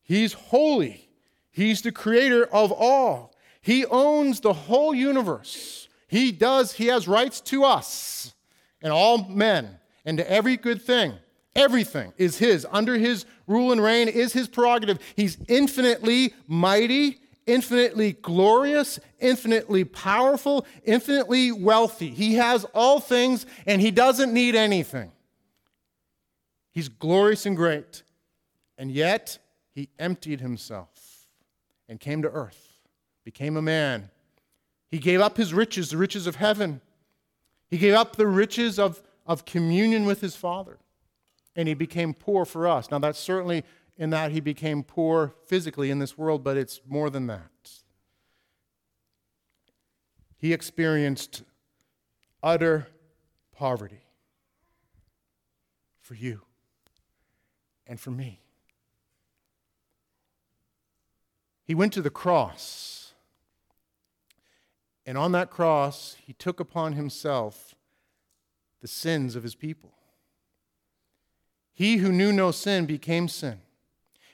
[0.04, 1.10] He's holy,
[1.52, 3.36] He's the creator of all.
[3.62, 5.88] He owns the whole universe.
[6.08, 8.34] He does, He has rights to us
[8.82, 11.14] and all men and to every good thing.
[11.56, 12.66] Everything is His.
[12.72, 15.00] Under His rule and reign is His prerogative.
[15.16, 22.10] He's infinitely mighty, infinitely glorious, infinitely powerful, infinitely wealthy.
[22.10, 25.12] He has all things and He doesn't need anything.
[26.72, 28.04] He's glorious and great.
[28.78, 29.40] And yet,
[29.74, 31.28] He emptied Himself
[31.90, 32.80] and came to earth,
[33.26, 34.10] became a man.
[34.90, 36.82] He gave up His riches, the riches of heaven
[37.70, 40.80] he gave up the riches of, of communion with his Father,
[41.56, 42.90] and he became poor for us.
[42.92, 43.64] Now, that's certainly
[43.98, 47.72] in that he became poor physically in this world, but it's more than that.
[50.38, 51.44] He experienced
[52.42, 52.88] utter
[53.52, 54.04] poverty
[56.00, 56.42] for you
[57.86, 58.42] and for me.
[61.66, 63.00] He went to the cross
[65.10, 67.74] and on that cross, he took upon himself
[68.80, 69.92] the sins of his people.
[71.80, 73.62] He who knew no sin became sin.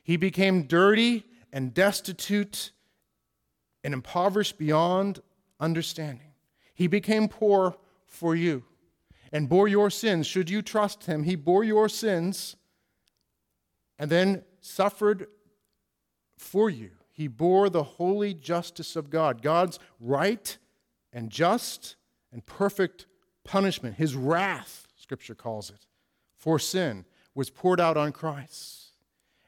[0.03, 2.71] He became dirty and destitute
[3.83, 5.21] and impoverished beyond
[5.59, 6.33] understanding.
[6.73, 7.77] He became poor
[8.07, 8.63] for you
[9.31, 10.25] and bore your sins.
[10.25, 12.55] Should you trust him, he bore your sins
[13.99, 15.27] and then suffered
[16.39, 16.89] for you.
[17.11, 20.57] He bore the holy justice of God, God's right
[21.13, 21.95] and just
[22.31, 23.05] and perfect
[23.43, 25.85] punishment, his wrath, Scripture calls it,
[26.35, 27.05] for sin,
[27.35, 28.93] was poured out on Christ.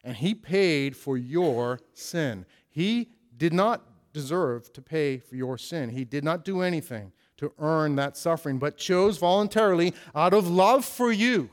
[0.03, 2.45] And he paid for your sin.
[2.69, 3.81] He did not
[4.13, 5.89] deserve to pay for your sin.
[5.89, 10.85] He did not do anything to earn that suffering, but chose voluntarily out of love
[10.85, 11.49] for you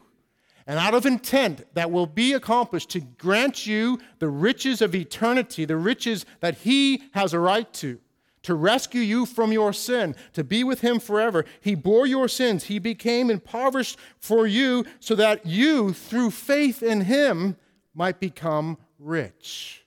[0.67, 5.65] and out of intent that will be accomplished to grant you the riches of eternity,
[5.65, 8.01] the riches that He has a right to,
[8.45, 11.45] to rescue you from your sin, to be with Him forever.
[11.61, 12.65] He bore your sins.
[12.65, 17.57] He became impoverished for you so that you, through faith in Him,
[17.95, 19.85] might become rich.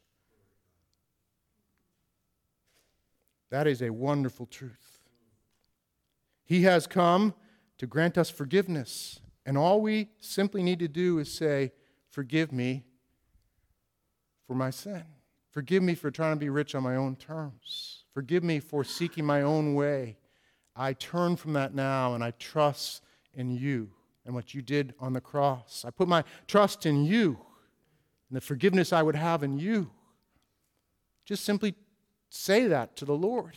[3.49, 4.99] That is a wonderful truth.
[6.45, 7.33] He has come
[7.77, 11.71] to grant us forgiveness and all we simply need to do is say,
[12.09, 12.83] Forgive me
[14.45, 15.03] for my sin.
[15.51, 18.03] Forgive me for trying to be rich on my own terms.
[18.17, 20.17] Forgive me for seeking my own way.
[20.75, 23.03] I turn from that now and I trust
[23.35, 23.91] in you
[24.25, 25.85] and what you did on the cross.
[25.87, 27.37] I put my trust in you
[28.27, 29.91] and the forgiveness I would have in you.
[31.25, 31.75] Just simply
[32.31, 33.55] say that to the Lord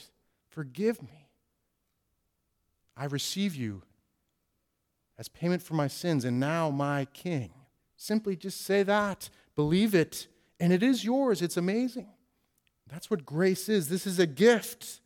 [0.50, 1.30] Forgive me.
[2.98, 3.80] I receive you
[5.18, 7.50] as payment for my sins, and now my King.
[7.96, 10.26] Simply just say that, believe it,
[10.58, 11.40] and it is yours.
[11.40, 12.08] It's amazing.
[12.90, 13.88] That's what grace is.
[13.88, 15.00] This is a gift.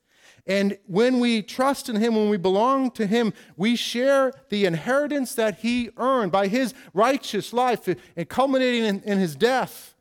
[0.47, 5.35] And when we trust in Him, when we belong to Him, we share the inheritance
[5.35, 9.94] that He earned by His righteous life and culminating in, in His death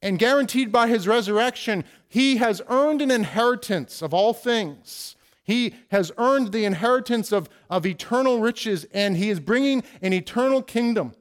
[0.00, 1.84] and guaranteed by His resurrection.
[2.08, 5.16] He has earned an inheritance of all things.
[5.44, 10.62] He has earned the inheritance of, of eternal riches, and he is bringing an eternal
[10.62, 11.12] kingdom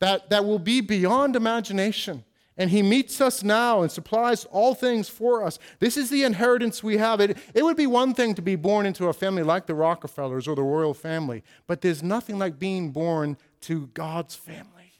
[0.00, 2.24] that, that will be beyond imagination.
[2.58, 5.58] And he meets us now and supplies all things for us.
[5.78, 7.20] This is the inheritance we have.
[7.20, 10.48] It, it would be one thing to be born into a family like the Rockefellers
[10.48, 14.92] or the royal family, but there's nothing like being born to God's family.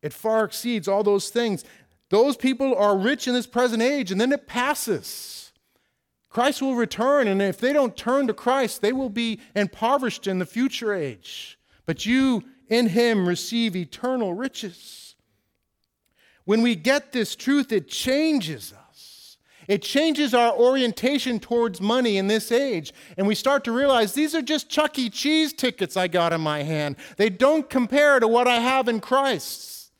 [0.00, 1.64] It far exceeds all those things.
[2.08, 5.52] Those people are rich in this present age, and then it passes.
[6.30, 10.38] Christ will return, and if they don't turn to Christ, they will be impoverished in
[10.38, 11.58] the future age.
[11.84, 15.01] But you in Him receive eternal riches.
[16.44, 18.82] When we get this truth, it changes us.
[19.68, 22.92] It changes our orientation towards money in this age.
[23.16, 25.08] And we start to realize these are just Chuck E.
[25.08, 26.96] Cheese tickets I got in my hand.
[27.16, 29.92] They don't compare to what I have in Christ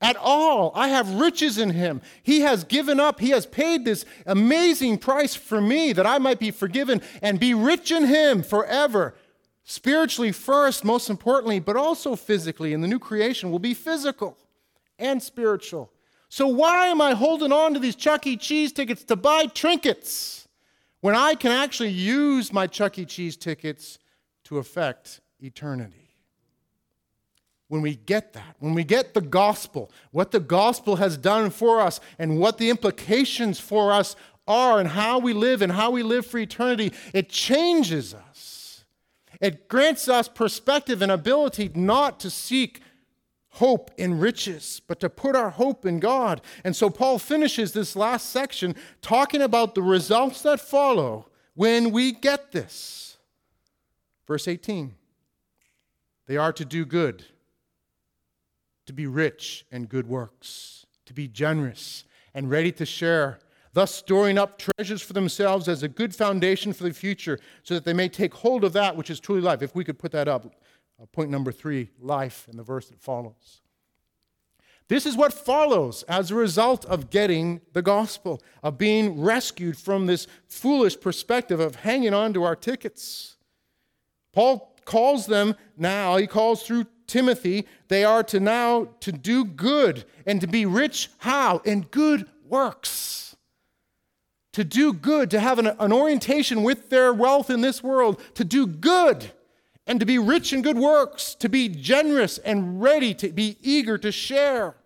[0.00, 0.72] at all.
[0.74, 2.02] I have riches in him.
[2.22, 6.40] He has given up, he has paid this amazing price for me that I might
[6.40, 9.14] be forgiven and be rich in him forever.
[9.64, 12.72] Spiritually, first, most importantly, but also physically.
[12.74, 14.36] And the new creation will be physical
[14.98, 15.92] and spiritual.
[16.28, 18.36] So, why am I holding on to these Chuck E.
[18.36, 20.48] Cheese tickets to buy trinkets
[21.00, 23.04] when I can actually use my Chuck E.
[23.04, 23.98] Cheese tickets
[24.44, 26.06] to affect eternity?
[27.68, 31.80] when we get that, when we get the gospel, what the gospel has done for
[31.80, 34.14] us, and what the implications for us
[34.46, 38.84] are, and how we live and how we live for eternity, it changes us.
[39.40, 42.80] It grants us perspective and ability not to seek
[43.56, 46.40] hope in riches, but to put our hope in God.
[46.62, 52.12] And so Paul finishes this last section talking about the results that follow when we
[52.12, 53.16] get this.
[54.26, 54.94] Verse 18
[56.26, 57.24] they are to do good
[58.86, 63.38] to be rich in good works, to be generous and ready to share,
[63.72, 67.84] thus storing up treasures for themselves as a good foundation for the future, so that
[67.84, 69.62] they may take hold of that which is truly life.
[69.62, 70.54] If we could put that up,
[71.00, 73.60] uh, point number three life in the verse that follows.
[74.88, 80.06] This is what follows as a result of getting the gospel, of being rescued from
[80.06, 83.36] this foolish perspective of hanging on to our tickets.
[84.32, 90.04] Paul calls them now, he calls through Timothy, they are to now to do good
[90.24, 91.58] and to be rich how?
[91.58, 93.36] In good works.
[94.52, 98.44] To do good, to have an, an orientation with their wealth in this world, to
[98.44, 99.32] do good
[99.86, 103.96] and to be rich in good works, to be generous and ready to be eager
[103.98, 104.76] to share.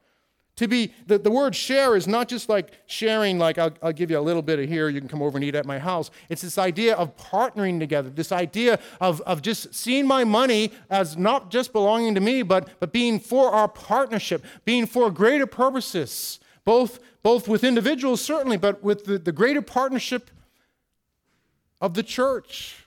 [0.57, 4.11] To be, the, the word share is not just like sharing, like I'll, I'll give
[4.11, 6.11] you a little bit of here, you can come over and eat at my house.
[6.29, 11.17] It's this idea of partnering together, this idea of, of just seeing my money as
[11.17, 16.41] not just belonging to me, but, but being for our partnership, being for greater purposes,
[16.67, 20.31] both, both with individuals, certainly, but with the, the greater partnership
[21.81, 22.80] of the church.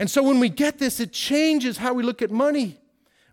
[0.00, 2.80] And so when we get this, it changes how we look at money.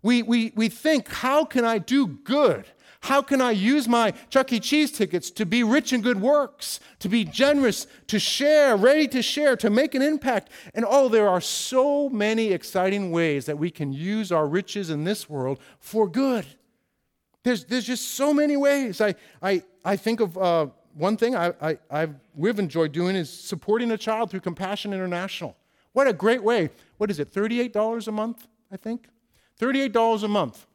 [0.04, 2.66] We, we, we think, how can I do good?
[3.00, 4.60] How can I use my Chuck E.
[4.60, 9.22] Cheese tickets to be rich in good works, to be generous, to share, ready to
[9.22, 10.50] share, to make an impact?
[10.74, 15.06] And oh, there are so many exciting ways that we can use our riches in
[15.06, 16.46] this world for good.
[17.44, 19.00] There's, there's just so many ways.
[19.00, 23.32] I, I, I think of uh, one thing I, I, I've, we've enjoyed doing is
[23.32, 25.56] supporting a child through Compassion International.
[25.98, 26.70] What a great way.
[27.00, 29.08] What is it, $38 a month, I think?
[29.60, 30.68] $38 a month.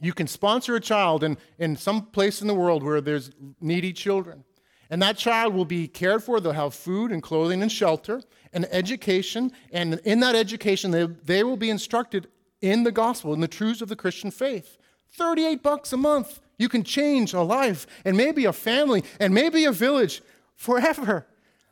[0.00, 3.92] You can sponsor a child in, in some place in the world where there's needy
[3.92, 4.44] children.
[4.88, 6.38] And that child will be cared for.
[6.38, 8.22] They'll have food and clothing and shelter
[8.52, 9.50] and education.
[9.72, 12.28] And in that education, they, they will be instructed
[12.60, 14.78] in the gospel, in the truths of the Christian faith.
[15.10, 16.38] 38 bucks a month.
[16.56, 20.22] You can change a life and maybe a family and maybe a village
[20.54, 21.26] forever.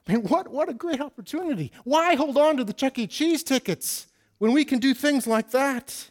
[0.06, 1.72] I mean, what, what a great opportunity.
[1.84, 3.06] Why hold on to the Chuck E.
[3.06, 4.06] Cheese tickets
[4.38, 6.10] when we can do things like that?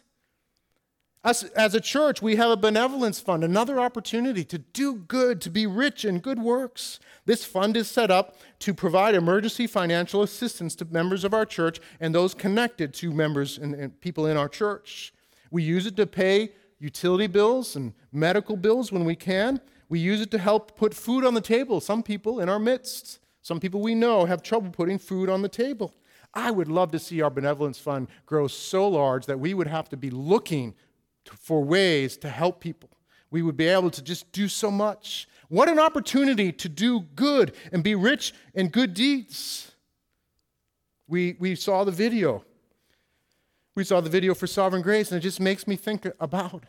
[1.22, 5.48] Us, as a church, we have a benevolence fund, another opportunity to do good, to
[5.48, 7.00] be rich in good works.
[7.24, 11.80] This fund is set up to provide emergency financial assistance to members of our church
[11.98, 15.14] and those connected to members and, and people in our church.
[15.50, 19.62] We use it to pay utility bills and medical bills when we can.
[19.88, 21.80] We use it to help put food on the table.
[21.80, 25.50] Some people in our midst, some people we know, have trouble putting food on the
[25.50, 25.94] table.
[26.32, 29.86] I would love to see our benevolence fund grow so large that we would have
[29.90, 30.74] to be looking
[31.26, 32.88] for ways to help people.
[33.30, 35.28] We would be able to just do so much.
[35.48, 39.72] What an opportunity to do good and be rich in good deeds.
[41.06, 42.46] We, we saw the video.
[43.74, 46.64] We saw the video for Sovereign Grace, and it just makes me think about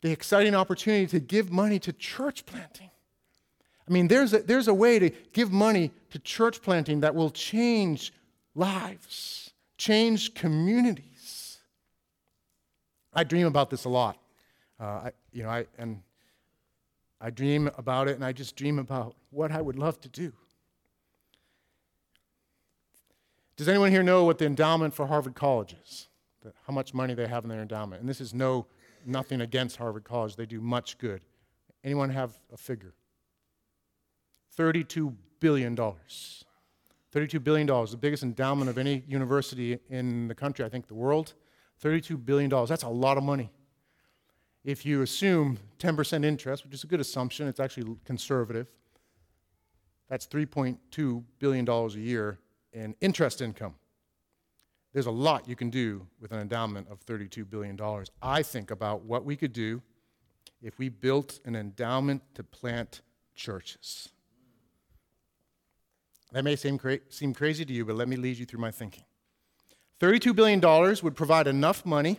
[0.00, 2.91] the exciting opportunity to give money to church planting.
[3.88, 7.30] I mean, there's a, there's a way to give money to church planting that will
[7.30, 8.12] change
[8.54, 11.58] lives, change communities.
[13.12, 14.18] I dream about this a lot.
[14.80, 16.02] Uh, I, you know, I, and
[17.20, 20.32] I dream about it, and I just dream about what I would love to do.
[23.56, 26.08] Does anyone here know what the endowment for Harvard College is?
[26.66, 28.00] how much money they have in their endowment?
[28.00, 28.66] And this is no
[29.06, 30.36] nothing against Harvard College.
[30.36, 31.22] They do much good.
[31.84, 32.94] Anyone have a figure?
[34.58, 35.76] $32 billion.
[35.76, 41.34] $32 billion, the biggest endowment of any university in the country, I think the world.
[41.82, 42.50] $32 billion.
[42.66, 43.50] That's a lot of money.
[44.64, 48.68] If you assume 10% interest, which is a good assumption, it's actually conservative,
[50.08, 52.38] that's $3.2 billion a year
[52.72, 53.74] in interest income.
[54.92, 57.78] There's a lot you can do with an endowment of $32 billion.
[58.22, 59.82] I think about what we could do
[60.62, 63.00] if we built an endowment to plant
[63.34, 64.10] churches.
[66.32, 68.70] That may seem, cra- seem crazy to you, but let me lead you through my
[68.70, 69.04] thinking.
[70.00, 70.60] $32 billion
[71.02, 72.18] would provide enough money,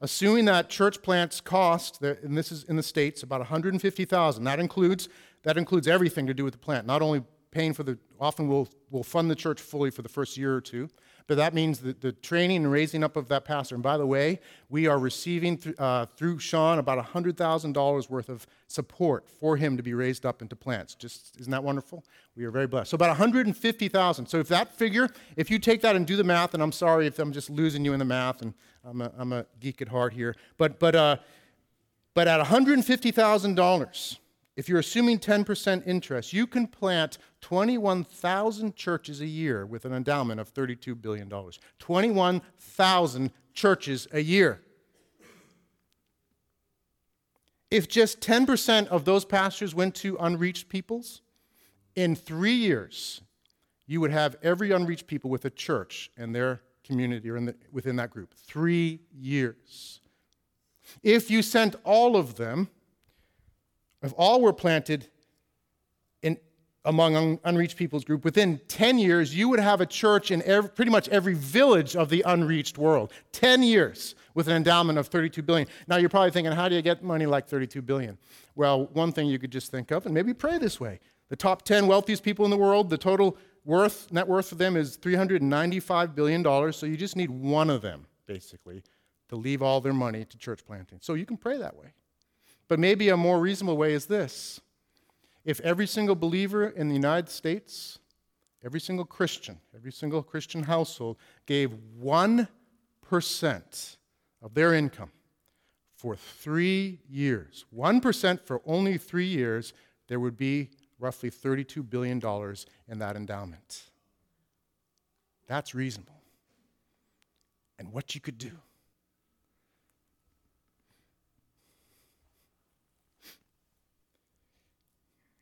[0.00, 5.08] assuming that church plants cost, and this is in the States, about 150000 That includes
[5.42, 8.68] That includes everything to do with the plant, not only paying for the, often we'll,
[8.90, 10.88] we'll fund the church fully for the first year or two,
[11.26, 13.74] but that means that the training and raising up of that pastor.
[13.74, 18.46] And by the way, we are receiving th- uh, through Sean about $100,000 worth of
[18.66, 20.94] support for him to be raised up into plants.
[20.94, 22.04] Just isn't that wonderful?
[22.36, 22.90] We are very blessed.
[22.90, 24.26] So about 150,000.
[24.26, 27.06] So if that figure, if you take that and do the math, and I'm sorry
[27.06, 28.54] if I'm just losing you in the math, and
[28.84, 31.16] I'm a, I'm a geek at heart here, but but uh,
[32.14, 34.18] but at $150,000
[34.56, 40.40] if you're assuming 10% interest, you can plant 21,000 churches a year with an endowment
[40.40, 41.30] of $32 billion.
[41.78, 44.60] 21,000 churches a year.
[47.70, 51.22] If just 10% of those pastors went to unreached peoples,
[51.94, 53.22] in three years,
[53.86, 57.96] you would have every unreached people with a church in their community or the, within
[57.96, 58.34] that group.
[58.34, 60.00] Three years.
[61.02, 62.68] If you sent all of them,
[64.02, 65.08] if all were planted
[66.22, 66.38] in,
[66.84, 70.70] among un, unreached peoples group, within 10 years, you would have a church in every,
[70.70, 73.12] pretty much every village of the unreached world.
[73.32, 75.68] 10 years with an endowment of 32 billion.
[75.86, 78.18] Now you're probably thinking, how do you get money like 32 billion?
[78.54, 81.00] Well, one thing you could just think of, and maybe pray this way.
[81.28, 84.76] The top 10 wealthiest people in the world, the total worth, net worth for them
[84.76, 88.82] is $395 billion, so you just need one of them, basically,
[89.28, 90.98] to leave all their money to church planting.
[91.00, 91.94] So you can pray that way.
[92.68, 94.60] But maybe a more reasonable way is this
[95.44, 97.98] if every single believer in the United States,
[98.64, 103.96] every single Christian, every single Christian household gave 1%
[104.42, 105.10] of their income
[105.96, 109.72] for three years, 1% for only three years,
[110.08, 112.20] there would be roughly $32 billion
[112.88, 113.84] in that endowment.
[115.46, 116.20] That's reasonable.
[117.78, 118.52] And what you could do.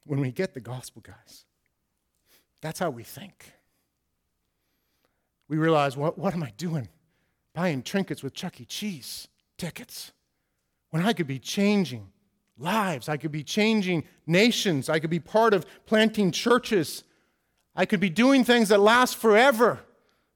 [0.05, 1.45] When we get the gospel, guys.
[2.61, 3.53] That's how we think.
[5.49, 6.89] We realize, what, what am I doing?
[7.55, 8.65] Buying trinkets with Chuck E.
[8.65, 9.29] Cheese
[9.59, 10.13] tickets
[10.91, 12.09] when I could be changing
[12.59, 13.09] lives.
[13.09, 14.89] I could be changing nations.
[14.89, 17.03] I could be part of planting churches.
[17.75, 19.81] I could be doing things that last forever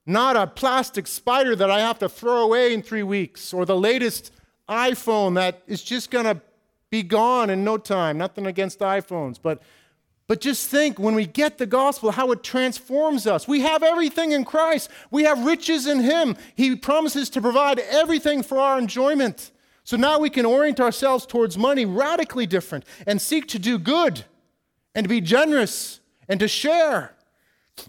[0.06, 3.76] not a plastic spider that I have to throw away in three weeks, or the
[3.76, 4.32] latest
[4.68, 6.40] iPhone that is just going to
[6.94, 8.16] be gone in no time.
[8.16, 9.60] Nothing against iPhones, but
[10.28, 13.46] but just think when we get the gospel, how it transforms us.
[13.46, 16.36] We have everything in Christ, we have riches in Him.
[16.54, 19.50] He promises to provide everything for our enjoyment.
[19.82, 24.24] So now we can orient ourselves towards money radically different and seek to do good
[24.94, 27.16] and be generous and to share.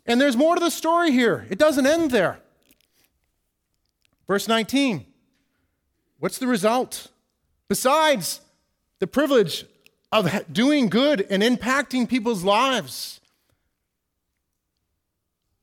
[0.07, 2.39] And there's more to the story here, it doesn't end there.
[4.27, 5.05] Verse 19
[6.17, 7.11] What's the result?
[7.67, 8.41] Besides
[9.05, 9.65] the privilege
[10.11, 13.21] of doing good and impacting people's lives.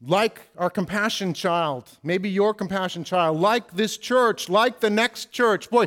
[0.00, 5.68] Like our compassion child, maybe your compassion child, like this church, like the next church.
[5.70, 5.86] Boy,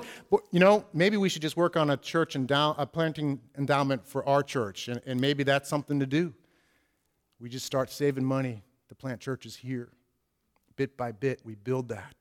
[0.52, 4.28] you know, maybe we should just work on a church endow- a planting endowment for
[4.28, 6.34] our church, and, and maybe that's something to do.
[7.40, 9.94] We just start saving money to plant churches here.
[10.76, 12.16] Bit by bit, we build that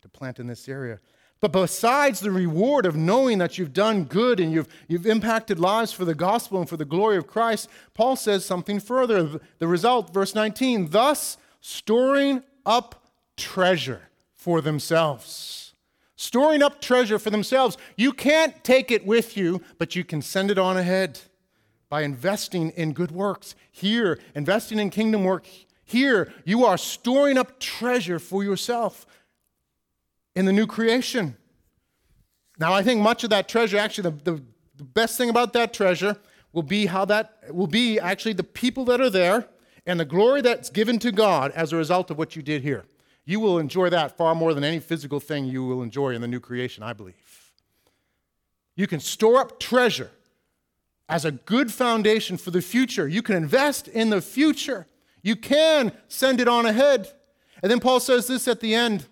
[0.00, 0.98] to plant in this area.
[1.40, 5.92] But besides the reward of knowing that you've done good and you've, you've impacted lives
[5.92, 9.40] for the gospel and for the glory of Christ, Paul says something further.
[9.58, 13.04] The result, verse 19, thus storing up
[13.36, 14.02] treasure
[14.34, 15.74] for themselves.
[16.16, 17.78] Storing up treasure for themselves.
[17.96, 21.20] You can't take it with you, but you can send it on ahead
[21.88, 23.54] by investing in good works.
[23.70, 25.46] Here, investing in kingdom work.
[25.84, 29.06] Here, you are storing up treasure for yourself
[30.38, 31.36] in the new creation.
[32.60, 34.42] Now, I think much of that treasure, actually, the, the,
[34.76, 36.16] the best thing about that treasure
[36.52, 39.48] will be how that will be actually the people that are there
[39.84, 42.84] and the glory that's given to God as a result of what you did here.
[43.24, 46.28] You will enjoy that far more than any physical thing you will enjoy in the
[46.28, 47.50] new creation, I believe.
[48.76, 50.12] You can store up treasure
[51.08, 53.08] as a good foundation for the future.
[53.08, 54.86] You can invest in the future.
[55.20, 57.12] You can send it on ahead.
[57.60, 59.08] And then Paul says this at the end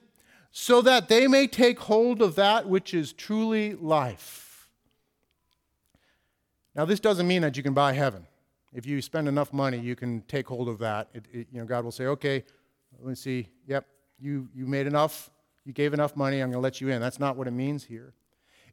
[0.59, 4.71] so that they may take hold of that which is truly life.
[6.75, 8.27] Now, this doesn't mean that you can buy heaven.
[8.73, 11.11] If you spend enough money, you can take hold of that.
[11.13, 12.43] It, it, you know, God will say, okay,
[12.99, 13.87] let me see, yep,
[14.19, 15.29] you, you made enough,
[15.67, 17.03] you gave enough money, I'm going to let you in.
[17.03, 18.15] That's not what it means here.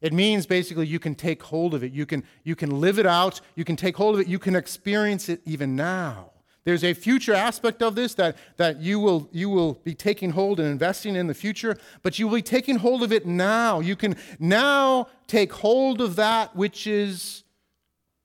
[0.00, 1.92] It means basically you can take hold of it.
[1.92, 3.42] You can, you can live it out.
[3.56, 4.26] You can take hold of it.
[4.26, 6.30] You can experience it even now.
[6.64, 10.58] There's a future aspect of this that, that you, will, you will be taking hold
[10.58, 13.80] and investing in the future, but you will be taking hold of it now.
[13.80, 17.44] You can now take hold of that which is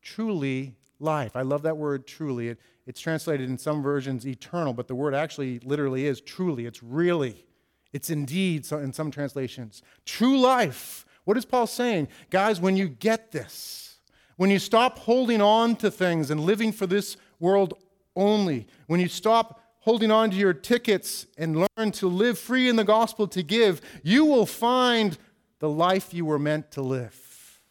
[0.01, 1.35] truly life.
[1.35, 2.49] I love that word truly.
[2.49, 6.65] It, it's translated in some versions eternal, but the word actually literally is truly.
[6.65, 7.45] It's really.
[7.91, 9.81] It's indeed in some translations.
[10.05, 11.05] True life.
[11.25, 12.07] What is Paul saying?
[12.29, 13.97] Guys, when you get this,
[14.37, 17.73] when you stop holding on to things and living for this world
[18.15, 18.67] only.
[18.87, 22.83] When you stop holding on to your tickets and learn to live free in the
[22.83, 25.17] gospel to give, you will find
[25.59, 27.61] the life you were meant to live.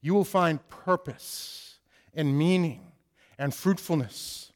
[0.00, 1.76] You will find purpose
[2.14, 2.92] and meaning
[3.38, 4.52] and fruitfulness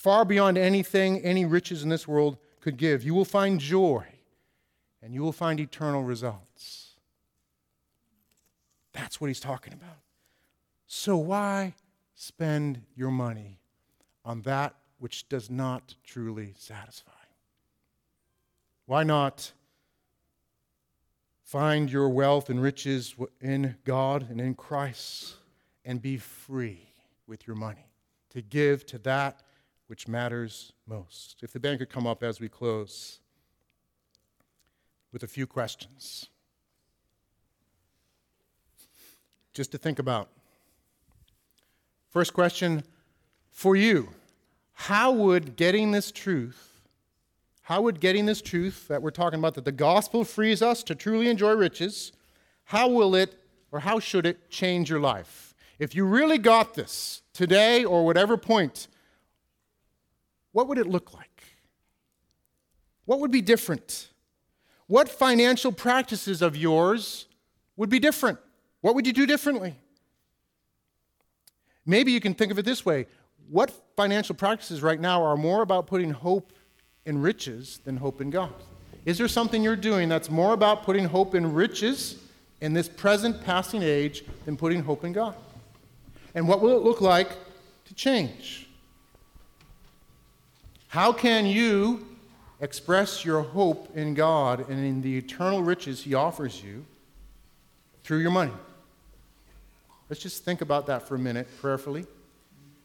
[0.00, 3.04] far beyond anything any riches in this world could give.
[3.04, 4.06] You will find joy
[5.02, 6.96] and you will find eternal results.
[8.92, 9.98] That's what he's talking about.
[10.86, 11.74] So, why
[12.14, 13.59] spend your money
[14.30, 17.10] on that which does not truly satisfy?
[18.86, 19.52] Why not
[21.42, 25.34] find your wealth and riches in God and in Christ
[25.84, 26.90] and be free
[27.26, 27.90] with your money
[28.30, 29.42] to give to that
[29.88, 31.42] which matters most?
[31.42, 33.18] If the band could come up as we close
[35.12, 36.28] with a few questions.
[39.52, 40.28] Just to think about.
[42.10, 42.84] First question
[43.50, 44.10] for you,
[44.84, 46.80] how would getting this truth,
[47.60, 50.94] how would getting this truth that we're talking about, that the gospel frees us to
[50.94, 52.12] truly enjoy riches,
[52.64, 53.34] how will it
[53.70, 55.54] or how should it change your life?
[55.78, 58.88] If you really got this today or whatever point,
[60.52, 61.44] what would it look like?
[63.04, 64.08] What would be different?
[64.86, 67.26] What financial practices of yours
[67.76, 68.38] would be different?
[68.80, 69.76] What would you do differently?
[71.84, 73.06] Maybe you can think of it this way
[73.50, 76.52] what financial practices right now are more about putting hope
[77.04, 78.52] in riches than hope in God?
[79.04, 82.16] Is there something you're doing that's more about putting hope in riches
[82.60, 85.34] in this present passing age than putting hope in God?
[86.34, 87.30] And what will it look like
[87.86, 88.68] to change?
[90.88, 92.06] How can you
[92.60, 96.84] express your hope in God and in the eternal riches He offers you
[98.04, 98.52] through your money?
[100.08, 102.06] Let's just think about that for a minute prayerfully.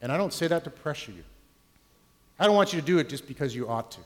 [0.05, 1.23] And I don't say that to pressure you.
[2.37, 4.01] I don't want you to do it just because you ought to.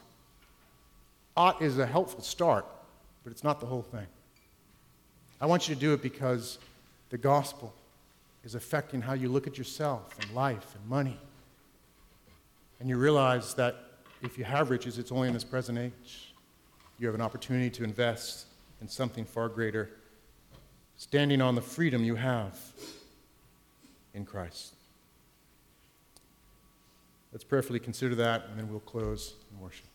[1.36, 2.66] ought is a helpful start,
[3.26, 4.08] but it's not the whole thing.
[5.41, 6.58] I want you to do it because
[7.10, 7.74] the gospel
[8.45, 11.20] is affecting how you look at yourself and life and money.
[12.80, 13.76] And you realize that
[14.22, 16.34] if you have riches, it's only in this present age.
[16.97, 18.45] You have an opportunity to invest
[18.80, 19.89] in something far greater,
[20.95, 22.58] standing on the freedom you have
[24.14, 24.76] in Christ.
[27.32, 29.88] Let's prayerfully consider that, and then we'll close in worship.